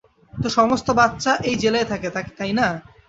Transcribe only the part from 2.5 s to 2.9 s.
না?